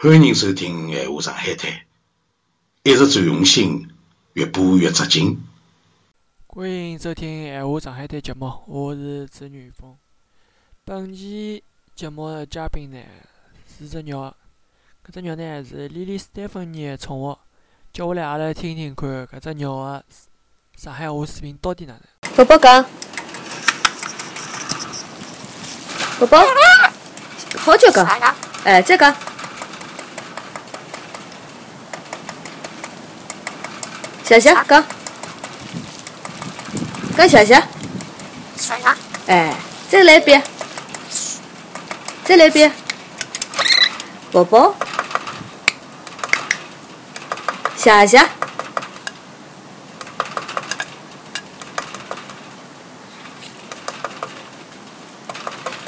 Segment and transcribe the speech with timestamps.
[0.00, 1.68] 欢迎收听《闲话上海滩》，
[2.84, 3.88] 一直最用心，
[4.34, 5.36] 越播越扎劲。
[6.46, 9.96] 欢迎收听《闲话上海滩》节目，我是朱元峰。
[10.84, 11.64] 本期
[11.96, 12.98] 节目的嘉宾呢
[13.76, 14.32] 是只鸟，
[15.04, 17.36] 搿只鸟呢是莉莉斯蒂芬妮的宠物。
[17.92, 20.04] 接下来阿拉听听看搿只鸟的
[20.76, 22.36] 上海话水平到底哪能。
[22.36, 22.84] 宝宝讲，
[26.20, 26.38] 宝宝，
[27.58, 28.06] 好久讲，
[28.62, 29.12] 哎，再讲，
[34.28, 34.84] 谢谢讲，
[37.16, 37.62] 讲谢谢，
[39.26, 39.54] 哎，
[39.88, 40.42] 再来一遍，
[42.26, 42.70] 再来一遍，
[44.30, 44.74] 宝宝，
[47.74, 48.20] 谢谢。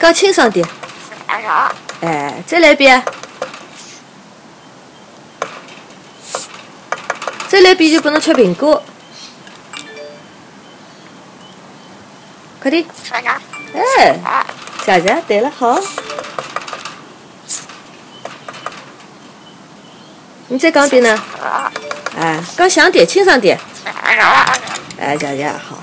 [0.00, 0.66] 讲清爽点。
[2.00, 3.04] 哎，再来一遍。
[7.50, 8.80] 再来一遍就拨侬吃苹果。
[12.62, 12.86] 快点。
[13.74, 14.14] 哎，
[14.86, 15.22] 谢谢。
[15.26, 15.80] 对了，好。
[20.46, 21.20] 你再讲一遍呢？
[22.16, 23.58] 哎，讲响点，清爽点。
[24.96, 25.82] 哎，谢谢，好。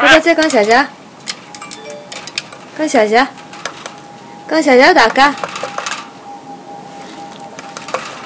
[0.00, 0.86] 宝宝再讲谢谢。
[2.78, 3.26] 讲谢谢，
[4.48, 5.34] 讲谢谢大家，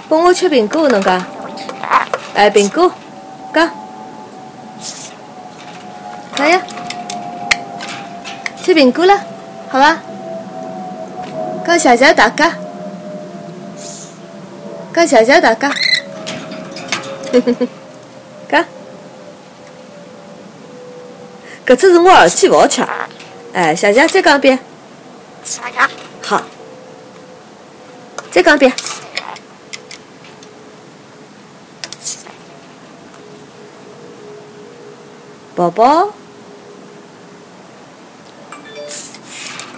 [0.09, 1.36] 帮我吃苹果，侬讲？
[2.37, 2.93] 哎，苹果，
[3.55, 3.71] 讲，
[6.37, 6.61] 来呀，
[8.63, 9.19] 吃苹果了，
[9.71, 10.03] 好吧？
[11.67, 12.53] 讲谢谢大家，
[14.95, 15.71] 讲谢谢大家，
[17.33, 17.69] 哼哼哼，
[18.51, 18.65] 讲，
[21.67, 22.85] 搿次是我耳机勿好吃。
[23.55, 24.59] 哎，谢谢，再讲一遍。
[26.23, 26.43] 好，
[28.31, 28.71] 再讲一遍。
[35.57, 36.13] 宝宝，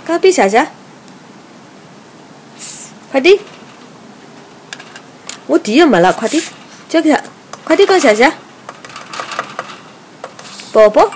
[0.04, 0.66] 讲遍谢谢，
[3.12, 3.38] 快点！
[5.46, 6.42] 我电又没了，快点，
[6.88, 7.22] 交给他，
[7.62, 8.32] 快点讲谢谢。
[10.72, 11.08] 宝宝，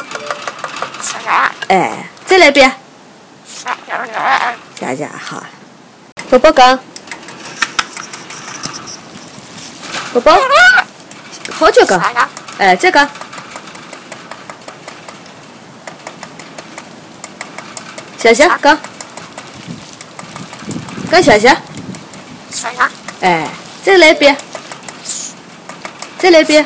[1.66, 2.06] 哎。
[2.24, 2.72] 再来一遍，
[4.78, 5.42] 谢谢，好。
[6.30, 6.78] 宝宝讲，
[10.14, 10.38] 宝宝，
[11.50, 12.00] 好久讲，
[12.58, 13.06] 哎，再讲，
[18.22, 18.78] 谢谢，讲，
[21.10, 21.56] 讲谢谢，
[23.20, 23.48] 哎，
[23.82, 24.36] 再来一遍，
[26.20, 26.64] 再来一遍，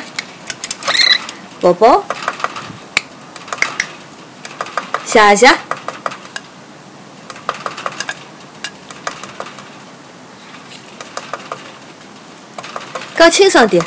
[1.59, 2.03] 宝宝。
[5.03, 5.51] 谢谢。
[13.17, 13.83] 讲清爽点。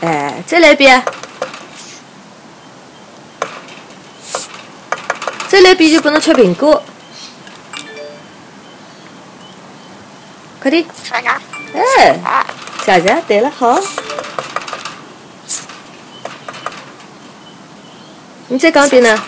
[0.00, 1.04] 哎，再来一遍。
[5.50, 6.80] 再来一遍就不能吃苹果。
[10.62, 10.86] 快点。
[11.74, 12.14] 哎，
[12.86, 13.22] 谢谢。
[13.26, 13.80] 对了，好。
[18.46, 19.20] 你再讲点呢？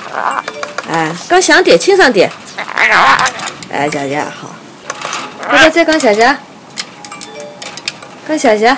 [0.88, 2.31] 哎，讲响点，清爽点。
[3.72, 4.55] 哎，谢谢，好。
[5.50, 6.37] 宝宝再讲谢谢，
[8.28, 8.77] 讲谢谢，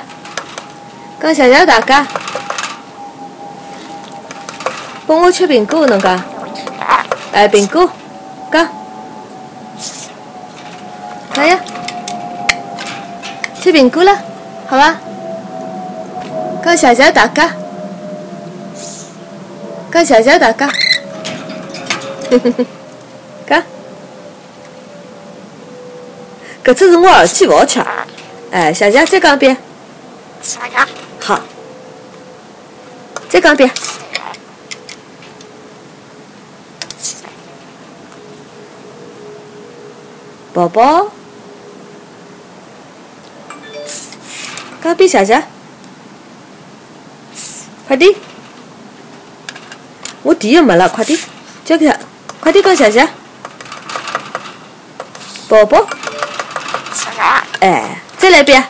[1.21, 2.07] 讲谢谢大家，
[5.07, 6.34] 帮我吃苹果，侬讲？
[7.35, 7.91] 哎，苹果，
[8.53, 8.69] 讲。
[11.35, 11.59] 来呀，
[13.61, 14.17] 吃苹果了，
[14.69, 14.97] 好吧？
[16.65, 17.51] 讲谢谢大家。
[19.93, 20.69] 讲谢谢大家，
[22.31, 22.67] 哼哼哼，
[23.49, 23.63] 讲，
[26.65, 27.81] 搿次是我耳机勿好吃，
[28.53, 29.57] 哎，谢谢，再讲一遍，
[31.21, 31.41] 好，
[33.29, 33.69] 再讲一遍，
[40.55, 41.11] 宝宝，
[44.81, 45.43] 讲遍谢谢，
[47.89, 48.15] 快点。
[50.23, 51.19] 我电也没了，快点，
[51.65, 51.99] 交给他，
[52.39, 53.05] 快点讲谢谢，
[55.49, 55.85] 宝宝，
[57.59, 58.65] 哎，再来一遍，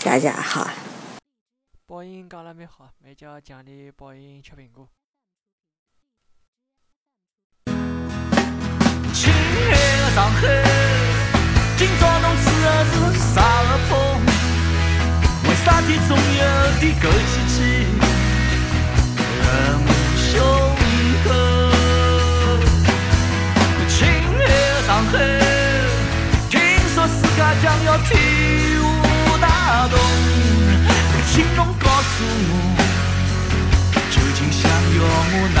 [0.00, 0.68] 谢谢，好。
[1.86, 4.88] 宝英讲了蛮好，没叫奖励宝英吃苹果。
[10.16, 10.40] 上海，
[11.76, 12.94] 今朝侬吃的是
[13.34, 13.92] 啥个风？
[15.44, 16.44] 为啥体总有
[16.80, 17.54] 点枸杞气？
[20.16, 20.40] 胸
[21.22, 21.28] 口，
[23.90, 25.14] 亲爱的上海，
[26.48, 26.54] 听
[26.94, 28.08] 说世界将要体
[28.80, 29.44] 无大
[29.88, 29.94] 动。
[31.30, 32.50] 请侬告诉我，
[34.10, 34.62] 究竟想
[34.96, 35.60] 要我哪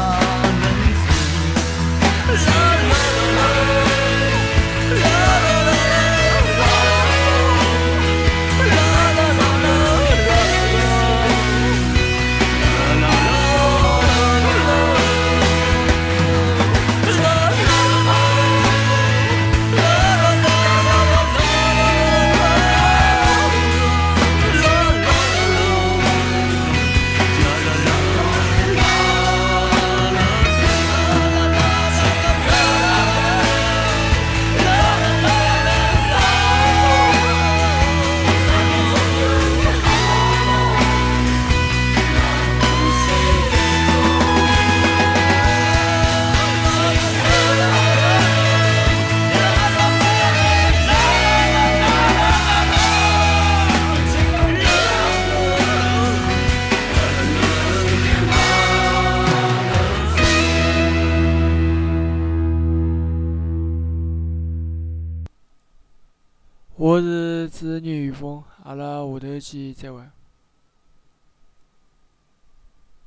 [66.83, 70.01] 我是织女雨峰，阿拉下头去，再会。